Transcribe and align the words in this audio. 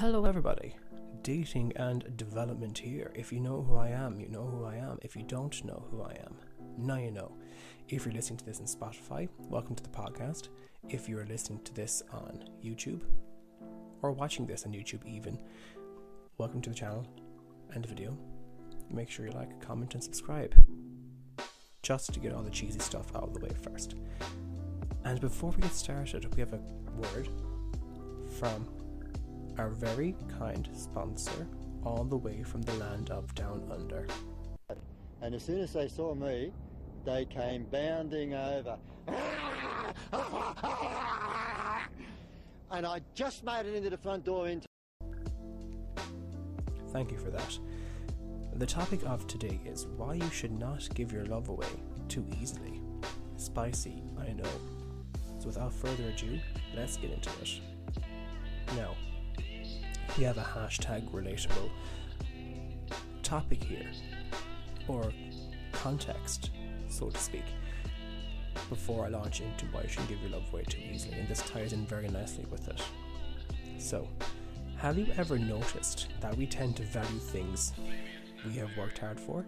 Hello, 0.00 0.26
everybody. 0.26 0.76
Dating 1.22 1.72
and 1.76 2.14
development 2.18 2.76
here. 2.76 3.10
If 3.14 3.32
you 3.32 3.40
know 3.40 3.62
who 3.62 3.76
I 3.76 3.88
am, 3.88 4.20
you 4.20 4.28
know 4.28 4.44
who 4.44 4.66
I 4.66 4.74
am. 4.74 4.98
If 5.00 5.16
you 5.16 5.22
don't 5.22 5.64
know 5.64 5.86
who 5.90 6.02
I 6.02 6.12
am, 6.22 6.36
now 6.76 6.98
you 6.98 7.10
know. 7.10 7.32
If 7.88 8.04
you're 8.04 8.12
listening 8.12 8.36
to 8.40 8.44
this 8.44 8.60
on 8.60 8.66
Spotify, 8.66 9.26
welcome 9.48 9.74
to 9.74 9.82
the 9.82 9.88
podcast. 9.88 10.48
If 10.90 11.08
you're 11.08 11.24
listening 11.24 11.60
to 11.60 11.72
this 11.72 12.02
on 12.12 12.44
YouTube, 12.62 13.04
or 14.02 14.12
watching 14.12 14.44
this 14.44 14.66
on 14.66 14.72
YouTube 14.72 15.02
even, 15.06 15.38
welcome 16.36 16.60
to 16.60 16.68
the 16.68 16.76
channel 16.76 17.06
and 17.72 17.82
the 17.82 17.88
video. 17.88 18.18
Make 18.90 19.08
sure 19.08 19.24
you 19.24 19.32
like, 19.32 19.62
comment, 19.62 19.94
and 19.94 20.04
subscribe. 20.04 20.54
Just 21.82 22.12
to 22.12 22.20
get 22.20 22.34
all 22.34 22.42
the 22.42 22.50
cheesy 22.50 22.80
stuff 22.80 23.16
out 23.16 23.22
of 23.22 23.32
the 23.32 23.40
way 23.40 23.52
first. 23.62 23.94
And 25.06 25.22
before 25.22 25.52
we 25.52 25.62
get 25.62 25.72
started, 25.72 26.34
we 26.34 26.40
have 26.40 26.52
a 26.52 26.60
word 26.98 27.30
from 28.38 28.68
our 29.58 29.70
very 29.70 30.14
kind 30.38 30.68
sponsor, 30.74 31.46
all 31.84 32.04
the 32.04 32.16
way 32.16 32.42
from 32.42 32.62
the 32.62 32.74
land 32.74 33.10
of 33.10 33.34
Down 33.34 33.62
Under. 33.70 34.06
And 35.22 35.34
as 35.34 35.44
soon 35.44 35.60
as 35.60 35.72
they 35.72 35.88
saw 35.88 36.14
me, 36.14 36.52
they 37.04 37.24
came 37.24 37.64
bounding 37.64 38.34
over. 38.34 38.76
And 42.70 42.84
I 42.84 43.00
just 43.14 43.44
made 43.44 43.66
it 43.66 43.74
into 43.74 43.90
the 43.90 43.96
front 43.96 44.24
door 44.24 44.48
into 44.48 44.66
Thank 46.90 47.12
you 47.12 47.18
for 47.18 47.30
that. 47.30 47.58
The 48.54 48.66
topic 48.66 49.00
of 49.04 49.26
today 49.26 49.60
is 49.64 49.86
why 49.96 50.14
you 50.14 50.30
should 50.30 50.52
not 50.52 50.88
give 50.94 51.12
your 51.12 51.26
love 51.26 51.48
away 51.48 51.66
too 52.08 52.26
easily. 52.40 52.80
Spicy, 53.36 54.02
I 54.18 54.32
know. 54.32 54.48
So 55.38 55.46
without 55.46 55.72
further 55.72 56.08
ado, 56.08 56.38
let's 56.74 56.96
get 56.96 57.10
into 57.10 57.30
it. 57.42 57.60
Now, 58.74 58.94
we 60.16 60.24
have 60.24 60.38
a 60.38 60.42
hashtag 60.42 61.10
relatable 61.10 61.70
topic 63.22 63.62
here, 63.62 63.90
or 64.88 65.12
context, 65.72 66.50
so 66.88 67.10
to 67.10 67.18
speak, 67.18 67.44
before 68.70 69.04
I 69.04 69.08
launch 69.08 69.40
into 69.40 69.66
why 69.66 69.82
you 69.82 69.88
should 69.88 70.08
give 70.08 70.20
your 70.20 70.30
love 70.30 70.44
away 70.52 70.62
too 70.62 70.80
easily, 70.80 71.18
and 71.18 71.28
this 71.28 71.42
ties 71.42 71.72
in 71.72 71.86
very 71.86 72.08
nicely 72.08 72.46
with 72.50 72.68
it. 72.68 72.80
So, 73.78 74.08
have 74.76 74.98
you 74.98 75.06
ever 75.16 75.38
noticed 75.38 76.08
that 76.20 76.36
we 76.36 76.46
tend 76.46 76.76
to 76.76 76.82
value 76.84 77.18
things 77.18 77.72
we 78.46 78.52
have 78.54 78.70
worked 78.76 78.98
hard 78.98 79.18
for? 79.18 79.44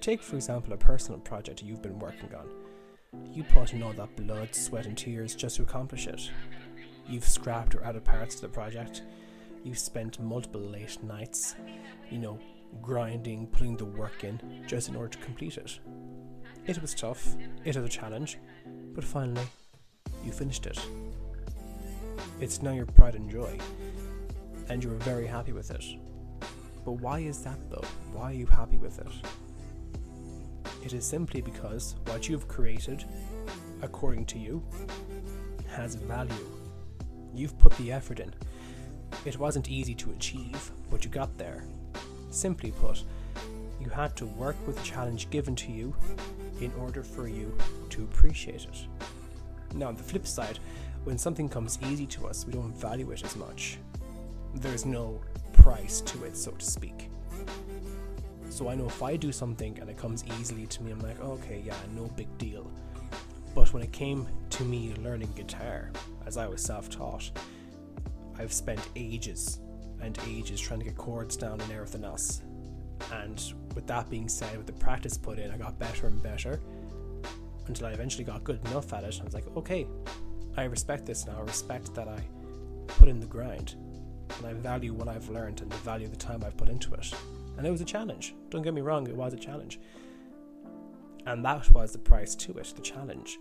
Take, 0.00 0.22
for 0.22 0.36
example, 0.36 0.72
a 0.72 0.76
personal 0.76 1.20
project 1.20 1.62
you've 1.62 1.82
been 1.82 1.98
working 1.98 2.34
on. 2.34 2.48
You 3.32 3.44
put 3.44 3.72
in 3.72 3.82
all 3.82 3.92
that 3.94 4.14
blood, 4.16 4.54
sweat, 4.54 4.86
and 4.86 4.96
tears 4.96 5.34
just 5.34 5.56
to 5.56 5.62
accomplish 5.62 6.06
it. 6.06 6.30
You've 7.08 7.26
scrapped 7.26 7.74
or 7.74 7.82
added 7.82 8.04
parts 8.04 8.36
to 8.36 8.42
the 8.42 8.48
project. 8.48 9.02
You've 9.62 9.78
spent 9.78 10.20
multiple 10.20 10.60
late 10.60 11.02
nights, 11.02 11.54
you 12.10 12.18
know, 12.18 12.38
grinding, 12.80 13.46
putting 13.48 13.76
the 13.76 13.84
work 13.84 14.24
in 14.24 14.40
just 14.66 14.88
in 14.88 14.96
order 14.96 15.10
to 15.10 15.18
complete 15.18 15.58
it. 15.58 15.78
It 16.66 16.80
was 16.80 16.94
tough, 16.94 17.36
it 17.64 17.76
was 17.76 17.84
a 17.84 17.88
challenge, 17.88 18.38
but 18.94 19.04
finally, 19.04 19.46
you 20.24 20.32
finished 20.32 20.66
it. 20.66 20.78
It's 22.40 22.62
now 22.62 22.72
your 22.72 22.86
pride 22.86 23.14
and 23.14 23.30
joy, 23.30 23.58
and 24.68 24.82
you're 24.82 24.94
very 24.94 25.26
happy 25.26 25.52
with 25.52 25.70
it. 25.70 25.84
But 26.84 26.92
why 26.92 27.20
is 27.20 27.42
that 27.42 27.58
though? 27.68 27.84
Why 28.12 28.30
are 28.30 28.34
you 28.34 28.46
happy 28.46 28.78
with 28.78 28.98
it? 28.98 29.12
It 30.82 30.94
is 30.94 31.04
simply 31.04 31.42
because 31.42 31.96
what 32.06 32.28
you've 32.28 32.48
created, 32.48 33.04
according 33.82 34.24
to 34.26 34.38
you, 34.38 34.62
has 35.68 35.94
value. 35.94 36.46
You've 37.34 37.58
put 37.58 37.76
the 37.76 37.92
effort 37.92 38.20
in. 38.20 38.32
It 39.24 39.38
wasn't 39.38 39.68
easy 39.68 39.94
to 39.96 40.10
achieve, 40.12 40.70
but 40.90 41.04
you 41.04 41.10
got 41.10 41.36
there. 41.36 41.64
Simply 42.30 42.70
put, 42.70 43.04
you 43.80 43.90
had 43.90 44.16
to 44.16 44.26
work 44.26 44.56
with 44.66 44.76
the 44.76 44.82
challenge 44.82 45.28
given 45.30 45.54
to 45.56 45.70
you 45.70 45.94
in 46.60 46.72
order 46.80 47.02
for 47.02 47.28
you 47.28 47.56
to 47.90 48.04
appreciate 48.04 48.64
it. 48.64 48.86
Now, 49.74 49.88
on 49.88 49.96
the 49.96 50.02
flip 50.02 50.26
side, 50.26 50.58
when 51.04 51.18
something 51.18 51.48
comes 51.48 51.78
easy 51.90 52.06
to 52.06 52.26
us, 52.26 52.46
we 52.46 52.52
don't 52.52 52.76
value 52.76 53.10
it 53.10 53.22
as 53.22 53.36
much. 53.36 53.78
There's 54.54 54.86
no 54.86 55.20
price 55.52 56.00
to 56.02 56.24
it, 56.24 56.36
so 56.36 56.52
to 56.52 56.64
speak. 56.64 57.10
So 58.48 58.68
I 58.68 58.74
know 58.74 58.86
if 58.86 59.02
I 59.02 59.16
do 59.16 59.32
something 59.32 59.78
and 59.80 59.88
it 59.88 59.96
comes 59.96 60.24
easily 60.40 60.66
to 60.66 60.82
me, 60.82 60.92
I'm 60.92 61.00
like, 61.00 61.20
okay, 61.20 61.62
yeah, 61.64 61.76
no 61.94 62.06
big 62.16 62.26
deal. 62.38 62.70
But 63.54 63.72
when 63.72 63.82
it 63.82 63.92
came 63.92 64.26
to 64.50 64.64
me 64.64 64.94
learning 65.02 65.32
guitar, 65.36 65.90
as 66.26 66.36
I 66.36 66.46
was 66.46 66.62
self 66.62 66.88
taught, 66.88 67.30
I've 68.40 68.52
spent 68.54 68.80
ages 68.96 69.60
and 70.00 70.18
ages 70.26 70.58
trying 70.58 70.80
to 70.80 70.86
get 70.86 70.96
chords 70.96 71.36
down 71.36 71.60
and 71.60 71.70
everything 71.72 72.04
else. 72.04 72.40
And 73.12 73.42
with 73.74 73.86
that 73.86 74.08
being 74.08 74.30
said, 74.30 74.56
with 74.56 74.66
the 74.66 74.72
practice 74.72 75.18
put 75.18 75.38
in, 75.38 75.50
I 75.50 75.58
got 75.58 75.78
better 75.78 76.06
and 76.06 76.22
better 76.22 76.58
until 77.66 77.86
I 77.86 77.90
eventually 77.90 78.24
got 78.24 78.42
good 78.42 78.64
enough 78.68 78.94
at 78.94 79.04
it. 79.04 79.18
I 79.20 79.24
was 79.24 79.34
like, 79.34 79.46
okay, 79.56 79.86
I 80.56 80.64
respect 80.64 81.04
this 81.04 81.26
now. 81.26 81.36
I 81.38 81.42
respect 81.42 81.94
that 81.94 82.08
I 82.08 82.18
put 82.86 83.08
in 83.08 83.20
the 83.20 83.26
grind 83.26 83.74
and 84.38 84.46
I 84.46 84.54
value 84.54 84.94
what 84.94 85.08
I've 85.08 85.28
learned 85.28 85.60
and 85.60 85.70
I 85.70 85.76
value 85.76 86.08
the 86.08 86.16
time 86.16 86.42
I've 86.42 86.56
put 86.56 86.70
into 86.70 86.94
it. 86.94 87.12
And 87.58 87.66
it 87.66 87.70
was 87.70 87.82
a 87.82 87.84
challenge. 87.84 88.34
Don't 88.48 88.62
get 88.62 88.72
me 88.72 88.80
wrong, 88.80 89.06
it 89.06 89.14
was 89.14 89.34
a 89.34 89.38
challenge. 89.38 89.80
And 91.26 91.44
that 91.44 91.70
was 91.72 91.92
the 91.92 91.98
price 91.98 92.34
to 92.36 92.52
it, 92.52 92.72
the 92.74 92.80
challenge. 92.80 93.38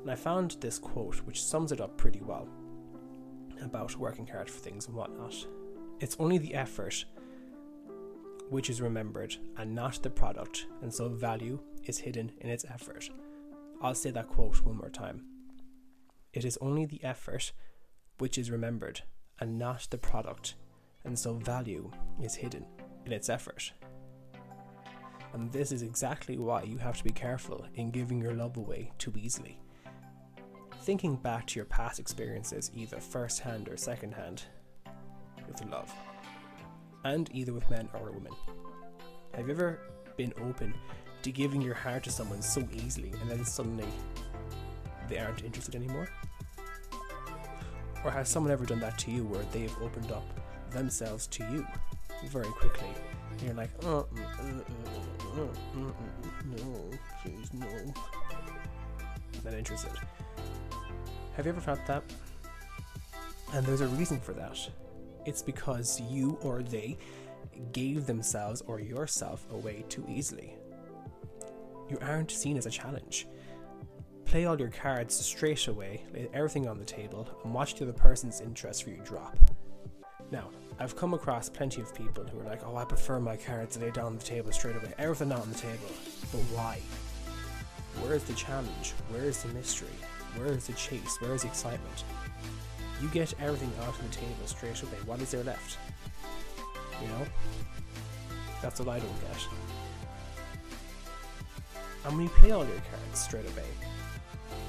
And 0.00 0.10
I 0.10 0.14
found 0.14 0.56
this 0.60 0.78
quote 0.78 1.16
which 1.26 1.44
sums 1.44 1.70
it 1.70 1.82
up 1.82 1.98
pretty 1.98 2.20
well 2.22 2.48
about 3.62 3.96
working 3.96 4.26
hard 4.26 4.50
for 4.50 4.58
things 4.58 4.86
and 4.86 4.94
whatnot. 4.94 5.46
It's 6.00 6.16
only 6.18 6.38
the 6.38 6.54
effort 6.54 7.04
which 8.50 8.68
is 8.68 8.82
remembered 8.82 9.36
and 9.56 9.74
not 9.74 10.02
the 10.02 10.10
product, 10.10 10.66
and 10.82 10.92
so 10.92 11.08
value 11.08 11.58
is 11.84 11.98
hidden 11.98 12.32
in 12.40 12.50
its 12.50 12.66
effort. 12.68 13.08
I'll 13.80 13.94
say 13.94 14.10
that 14.10 14.28
quote 14.28 14.62
one 14.64 14.76
more 14.76 14.90
time. 14.90 15.24
It 16.32 16.44
is 16.44 16.58
only 16.60 16.84
the 16.86 17.02
effort 17.02 17.52
which 18.18 18.38
is 18.38 18.50
remembered 18.50 19.02
and 19.40 19.58
not 19.58 19.88
the 19.90 19.98
product, 19.98 20.54
and 21.04 21.18
so 21.18 21.34
value 21.34 21.90
is 22.20 22.34
hidden 22.34 22.66
in 23.06 23.12
its 23.12 23.28
effort. 23.28 23.72
And 25.32 25.50
this 25.50 25.72
is 25.72 25.82
exactly 25.82 26.36
why 26.36 26.62
you 26.62 26.78
have 26.78 26.98
to 26.98 27.04
be 27.04 27.10
careful 27.10 27.66
in 27.74 27.90
giving 27.90 28.20
your 28.20 28.34
love 28.34 28.56
away 28.56 28.92
too 28.98 29.12
easily. 29.16 29.58
Thinking 30.82 31.14
back 31.14 31.46
to 31.46 31.60
your 31.60 31.64
past 31.66 32.00
experiences, 32.00 32.72
either 32.74 32.98
first 32.98 33.38
hand 33.38 33.68
or 33.68 33.76
second 33.76 34.14
hand, 34.14 34.42
with 35.46 35.64
love, 35.70 35.94
and 37.04 37.30
either 37.32 37.52
with 37.52 37.70
men 37.70 37.88
or 37.94 38.10
women. 38.10 38.32
Have 39.34 39.46
you 39.46 39.54
ever 39.54 39.78
been 40.16 40.32
open 40.42 40.74
to 41.22 41.30
giving 41.30 41.62
your 41.62 41.76
heart 41.76 42.02
to 42.02 42.10
someone 42.10 42.42
so 42.42 42.66
easily 42.72 43.12
and 43.20 43.30
then 43.30 43.44
suddenly 43.44 43.86
they 45.08 45.20
aren't 45.20 45.44
interested 45.44 45.76
anymore? 45.76 46.08
Or 48.04 48.10
has 48.10 48.28
someone 48.28 48.50
ever 48.50 48.66
done 48.66 48.80
that 48.80 48.98
to 48.98 49.12
you 49.12 49.24
where 49.24 49.44
they've 49.52 49.76
opened 49.82 50.10
up 50.10 50.24
themselves 50.72 51.28
to 51.28 51.44
you 51.44 51.64
very 52.26 52.50
quickly? 52.54 52.88
And 53.30 53.42
you're 53.42 53.54
like, 53.54 53.70
oh, 53.84 54.08
mm, 54.12 54.36
mm, 54.36 54.64
mm, 55.36 55.48
mm, 55.76 55.92
mm, 55.94 56.64
no, 56.64 56.98
please, 57.22 57.54
no. 57.54 57.94
Not 59.44 59.54
interested. 59.54 59.92
Have 61.36 61.46
you 61.46 61.52
ever 61.52 61.60
felt 61.60 61.84
that? 61.86 62.02
And 63.54 63.64
there's 63.66 63.80
a 63.80 63.88
reason 63.88 64.20
for 64.20 64.32
that. 64.34 64.58
It's 65.24 65.42
because 65.42 66.00
you 66.00 66.38
or 66.42 66.62
they 66.62 66.98
gave 67.72 68.06
themselves 68.06 68.62
or 68.66 68.80
yourself 68.80 69.46
away 69.50 69.84
too 69.88 70.04
easily. 70.08 70.56
You 71.88 71.98
aren't 72.00 72.30
seen 72.30 72.56
as 72.56 72.66
a 72.66 72.70
challenge. 72.70 73.26
Play 74.24 74.46
all 74.46 74.58
your 74.58 74.70
cards 74.70 75.14
straight 75.14 75.66
away, 75.68 76.04
lay 76.14 76.28
everything 76.32 76.66
on 76.66 76.78
the 76.78 76.84
table, 76.84 77.28
and 77.44 77.52
watch 77.52 77.74
the 77.74 77.84
other 77.84 77.92
person's 77.92 78.40
interest 78.40 78.84
for 78.84 78.90
you 78.90 79.00
drop. 79.04 79.36
Now, 80.30 80.48
I've 80.78 80.96
come 80.96 81.12
across 81.12 81.50
plenty 81.50 81.82
of 81.82 81.94
people 81.94 82.24
who 82.24 82.40
are 82.40 82.44
like, 82.44 82.62
oh, 82.66 82.76
I 82.76 82.84
prefer 82.84 83.20
my 83.20 83.36
cards 83.36 83.78
laid 83.78 83.92
down 83.92 84.06
on 84.06 84.16
the 84.16 84.24
table 84.24 84.50
straight 84.52 84.76
away, 84.76 84.94
everything 84.98 85.32
on 85.32 85.48
the 85.50 85.58
table. 85.58 85.88
But 86.30 86.40
why? 86.54 86.80
Where's 88.00 88.24
the 88.24 88.32
challenge? 88.32 88.94
Where's 89.10 89.42
the 89.42 89.48
mystery? 89.52 89.88
Where's 90.36 90.66
the 90.66 90.72
chase? 90.74 91.16
Where's 91.20 91.42
the 91.42 91.48
excitement? 91.48 92.04
You 93.00 93.08
get 93.08 93.34
everything 93.40 93.72
out 93.80 93.88
on 93.88 94.08
the 94.08 94.14
table 94.14 94.46
straight 94.46 94.80
away. 94.82 94.98
What 95.06 95.20
is 95.20 95.30
there 95.30 95.42
left? 95.44 95.78
You 97.00 97.08
know? 97.08 97.26
That's 98.62 98.78
what 98.78 98.88
I 98.88 98.98
don't 98.98 99.20
get. 99.20 99.46
And 102.04 102.16
when 102.16 102.24
you 102.26 102.30
play 102.30 102.50
all 102.52 102.64
your 102.64 102.82
cards 102.90 103.20
straight 103.20 103.44
away, 103.44 103.66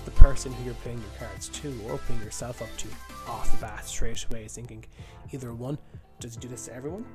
the 0.06 0.12
person 0.12 0.52
who 0.52 0.66
you're 0.66 0.74
playing 0.76 1.00
your 1.00 1.28
cards 1.28 1.48
to 1.50 1.74
or 1.86 1.94
opening 1.94 2.22
yourself 2.22 2.62
up 2.62 2.76
to 2.78 2.88
off 3.28 3.52
the 3.52 3.58
bat 3.58 3.86
straight 3.86 4.24
away 4.30 4.46
is 4.46 4.54
thinking 4.54 4.84
either 5.32 5.54
one, 5.54 5.78
does 6.20 6.36
he 6.36 6.40
do 6.40 6.48
this 6.48 6.66
to 6.66 6.76
everyone? 6.76 7.06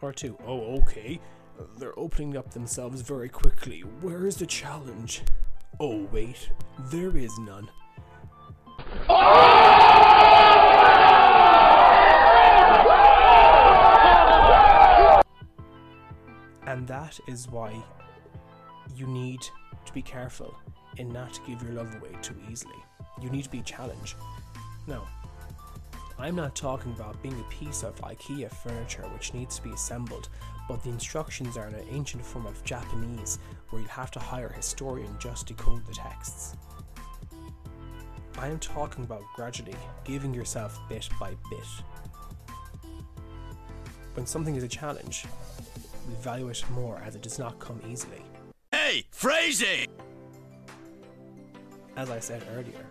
Or 0.00 0.12
two, 0.12 0.38
oh, 0.46 0.76
okay, 0.78 1.20
they're 1.76 1.98
opening 1.98 2.36
up 2.36 2.52
themselves 2.52 3.00
very 3.00 3.28
quickly. 3.28 3.80
Where 3.80 4.26
is 4.26 4.36
the 4.36 4.46
challenge? 4.46 5.22
Oh, 5.80 6.08
wait, 6.10 6.50
there 6.90 7.16
is 7.16 7.38
none. 7.38 7.68
And 16.66 16.88
that 16.88 17.16
is 17.28 17.48
why 17.48 17.80
you 18.96 19.06
need 19.06 19.38
to 19.86 19.92
be 19.92 20.02
careful 20.02 20.52
in 20.96 21.10
not 21.10 21.32
to 21.34 21.40
give 21.46 21.62
your 21.62 21.70
love 21.72 21.94
away 21.94 22.10
too 22.22 22.34
easily. 22.50 22.74
You 23.22 23.30
need 23.30 23.44
to 23.44 23.50
be 23.50 23.62
challenged. 23.62 24.16
Now, 24.88 25.06
I'm 26.20 26.34
not 26.34 26.56
talking 26.56 26.90
about 26.92 27.22
being 27.22 27.38
a 27.38 27.54
piece 27.54 27.84
of 27.84 27.94
IKEA 28.00 28.52
furniture 28.52 29.04
which 29.12 29.34
needs 29.34 29.56
to 29.56 29.62
be 29.62 29.70
assembled, 29.70 30.28
but 30.68 30.82
the 30.82 30.90
instructions 30.90 31.56
are 31.56 31.68
in 31.68 31.74
an 31.74 31.86
ancient 31.90 32.26
form 32.26 32.44
of 32.44 32.62
Japanese 32.64 33.38
where 33.70 33.80
you'll 33.80 33.90
have 33.90 34.10
to 34.10 34.18
hire 34.18 34.48
a 34.48 34.56
historian 34.56 35.14
just 35.20 35.46
to 35.46 35.54
decode 35.54 35.86
the 35.86 35.94
texts. 35.94 36.56
I 38.36 38.48
am 38.48 38.58
talking 38.58 39.04
about 39.04 39.22
gradually 39.36 39.76
giving 40.04 40.34
yourself 40.34 40.80
bit 40.88 41.08
by 41.20 41.34
bit. 41.50 42.90
When 44.14 44.26
something 44.26 44.56
is 44.56 44.64
a 44.64 44.68
challenge, 44.68 45.24
we 46.08 46.14
value 46.16 46.48
it 46.48 46.64
more 46.72 47.00
as 47.06 47.14
it 47.14 47.22
does 47.22 47.38
not 47.38 47.60
come 47.60 47.80
easily. 47.88 48.22
Hey, 48.72 49.04
phrasing! 49.12 49.86
As 51.96 52.10
I 52.10 52.18
said 52.18 52.42
earlier, 52.52 52.86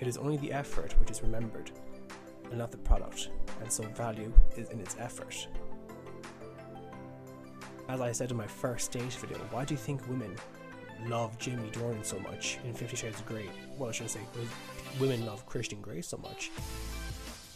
it 0.00 0.06
is 0.06 0.16
only 0.16 0.38
the 0.38 0.52
effort 0.52 0.94
which 1.00 1.10
is 1.10 1.22
remembered, 1.22 1.70
and 2.50 2.58
not 2.58 2.70
the 2.70 2.78
product, 2.78 3.30
and 3.60 3.70
so 3.70 3.82
value 3.84 4.32
is 4.56 4.70
in 4.70 4.80
its 4.80 4.96
effort. 4.98 5.48
As 7.88 8.00
I 8.00 8.12
said 8.12 8.30
in 8.30 8.36
my 8.36 8.46
first 8.46 8.92
date 8.92 9.12
video, 9.14 9.38
why 9.50 9.64
do 9.64 9.74
you 9.74 9.78
think 9.78 10.06
women 10.08 10.34
love 11.06 11.38
Jamie 11.38 11.70
Dornan 11.70 12.04
so 12.04 12.18
much 12.18 12.58
in 12.64 12.74
Fifty 12.74 12.96
Shades 12.96 13.20
of 13.20 13.26
Grey? 13.26 13.48
Well, 13.78 13.88
I 13.88 13.92
should 13.92 14.10
say, 14.10 14.20
women 15.00 15.24
love 15.24 15.46
Christian 15.46 15.80
Grey 15.80 16.02
so 16.02 16.18
much. 16.18 16.50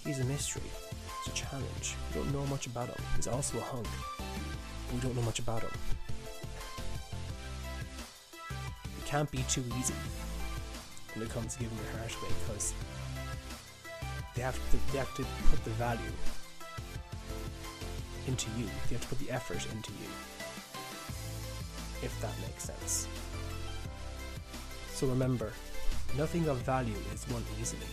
He's 0.04 0.20
a 0.20 0.24
mystery, 0.24 0.62
he's 1.24 1.32
a 1.32 1.36
challenge. 1.36 1.94
We 2.14 2.20
don't 2.20 2.32
know 2.32 2.46
much 2.46 2.66
about 2.66 2.88
him. 2.88 3.04
He's 3.16 3.28
also 3.28 3.58
a 3.58 3.60
hunk. 3.60 3.86
We 4.92 5.00
don't 5.00 5.14
know 5.14 5.22
much 5.22 5.38
about 5.38 5.62
him. 5.62 5.70
It 8.32 9.06
can't 9.06 9.30
be 9.30 9.44
too 9.48 9.64
easy 9.78 9.94
when 11.14 11.26
it 11.26 11.30
comes 11.30 11.54
to 11.54 11.60
giving 11.60 11.76
your 11.76 11.98
heart 11.98 12.14
away 12.22 12.32
because 12.46 12.72
they 14.34 14.42
have 14.42 14.54
to 14.70 14.92
they 14.92 14.98
have 14.98 15.14
to 15.14 15.24
put 15.50 15.62
the 15.64 15.70
value 15.70 16.12
into 18.26 18.48
you. 18.58 18.66
They 18.88 18.94
have 18.94 19.02
to 19.02 19.08
put 19.08 19.18
the 19.18 19.30
effort 19.30 19.66
into 19.72 19.92
you. 19.92 20.08
If 22.02 22.18
that 22.20 22.32
makes 22.40 22.64
sense. 22.64 23.08
So 24.94 25.06
remember, 25.06 25.52
nothing 26.16 26.48
of 26.48 26.58
value 26.58 26.96
is 27.14 27.26
won 27.28 27.44
easily. 27.60 27.86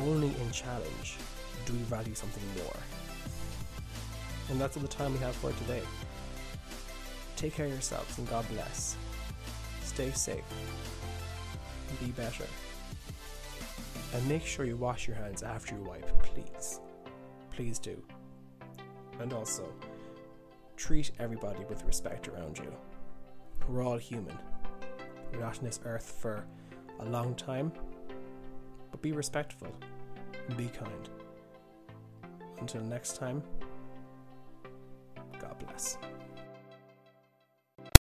Only 0.00 0.28
in 0.28 0.50
challenge 0.50 1.16
do 1.64 1.72
we 1.72 1.78
value 1.80 2.14
something 2.14 2.42
more. 2.62 2.76
And 4.50 4.60
that's 4.60 4.76
all 4.76 4.82
the 4.82 4.88
time 4.88 5.12
we 5.12 5.18
have 5.20 5.34
for 5.36 5.52
today. 5.52 5.82
Take 7.36 7.54
care 7.54 7.66
of 7.66 7.72
yourselves 7.72 8.16
and 8.18 8.28
God 8.28 8.46
bless. 8.48 8.96
Stay 9.82 10.10
safe 10.10 10.44
be 12.00 12.10
better. 12.12 12.44
And 14.14 14.28
make 14.28 14.44
sure 14.44 14.64
you 14.64 14.76
wash 14.76 15.06
your 15.06 15.16
hands 15.16 15.42
after 15.42 15.74
you 15.74 15.82
wipe, 15.82 16.22
please. 16.22 16.80
Please 17.50 17.78
do. 17.78 18.02
And 19.20 19.32
also, 19.32 19.72
treat 20.76 21.10
everybody 21.18 21.64
with 21.68 21.84
respect 21.84 22.28
around 22.28 22.58
you. 22.58 22.72
We're 23.68 23.82
all 23.82 23.98
human. 23.98 24.38
We're 25.32 25.40
not 25.40 25.58
on 25.58 25.64
this 25.64 25.80
earth 25.84 26.18
for 26.20 26.44
a 27.00 27.04
long 27.04 27.34
time, 27.34 27.72
but 28.90 29.02
be 29.02 29.12
respectful 29.12 29.74
and 30.48 30.56
be 30.56 30.68
kind. 30.68 31.10
Until 32.60 32.82
next 32.82 33.16
time, 33.16 33.42
God 35.38 35.58
bless. 35.58 35.98